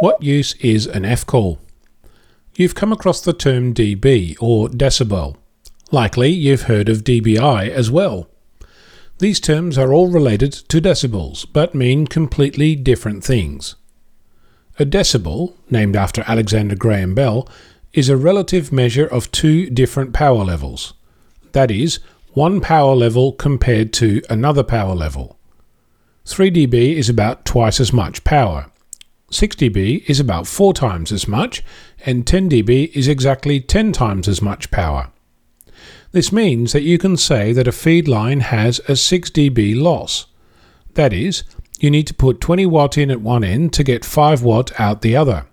[0.00, 1.58] What use is an F-call?
[2.54, 5.36] You've come across the term dB or decibel.
[5.90, 8.26] Likely you've heard of dBi as well.
[9.18, 13.74] These terms are all related to decibels, but mean completely different things.
[14.78, 17.46] A decibel, named after Alexander Graham Bell,
[17.92, 20.94] is a relative measure of two different power levels.
[21.52, 21.98] That is,
[22.32, 25.36] one power level compared to another power level.
[26.24, 28.70] 3 dB is about twice as much power.
[29.30, 31.62] 6 dB is about 4 times as much,
[32.04, 35.10] and 10 dB is exactly 10 times as much power.
[36.12, 40.26] This means that you can say that a feed line has a 6 dB loss.
[40.94, 41.44] That is,
[41.78, 45.02] you need to put 20 watt in at one end to get 5 watt out
[45.02, 45.46] the other.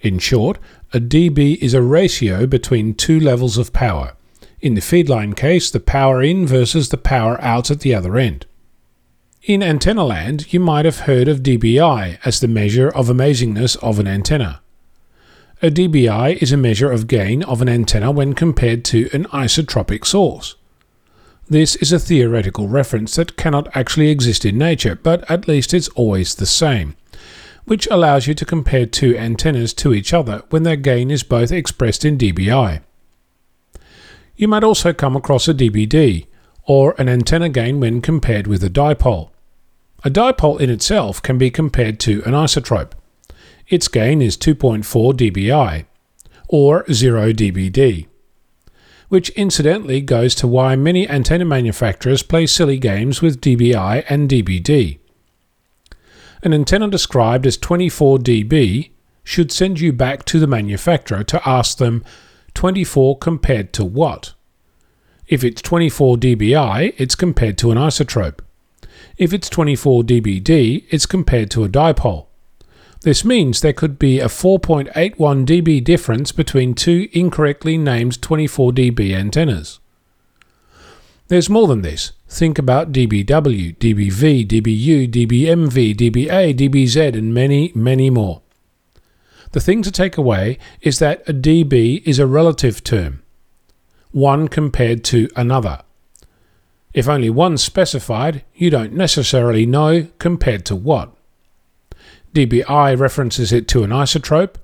[0.00, 0.58] In short,
[0.92, 4.14] a dB is a ratio between two levels of power.
[4.60, 8.16] In the feed line case, the power in versus the power out at the other
[8.16, 8.46] end.
[9.46, 13.98] In antenna land, you might have heard of dBi as the measure of amazingness of
[13.98, 14.62] an antenna.
[15.60, 20.06] A dBi is a measure of gain of an antenna when compared to an isotropic
[20.06, 20.54] source.
[21.46, 25.88] This is a theoretical reference that cannot actually exist in nature, but at least it's
[25.88, 26.96] always the same,
[27.66, 31.52] which allows you to compare two antennas to each other when their gain is both
[31.52, 32.80] expressed in dBi.
[34.36, 36.28] You might also come across a dBd,
[36.66, 39.32] or an antenna gain when compared with a dipole.
[40.04, 42.92] A dipole in itself can be compared to an isotrope.
[43.68, 45.86] Its gain is 2.4 dBi,
[46.46, 48.06] or 0 dBd,
[49.08, 54.98] which incidentally goes to why many antenna manufacturers play silly games with dBi and dBd.
[56.42, 58.90] An antenna described as 24 dB
[59.22, 62.04] should send you back to the manufacturer to ask them
[62.52, 64.34] 24 compared to what?
[65.26, 68.40] If it's 24 dBi, it's compared to an isotrope.
[69.16, 72.26] If it's 24 dBd, it's compared to a dipole.
[73.02, 79.14] This means there could be a 4.81 dB difference between two incorrectly named 24 dB
[79.14, 79.78] antennas.
[81.28, 82.12] There's more than this.
[82.28, 88.42] Think about dBW, dBV, dBu, dBmV, dBa, dBz, and many, many more.
[89.52, 93.22] The thing to take away is that a dB is a relative term,
[94.10, 95.83] one compared to another.
[96.94, 101.12] If only one's specified, you don't necessarily know compared to what.
[102.32, 104.54] dBi references it to an isotrope,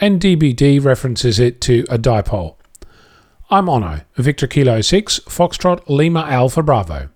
[0.00, 2.54] and dBd references it to a dipole.
[3.50, 7.10] I'm Onno, Victor Kilo 6, Foxtrot Lima Alpha Bravo.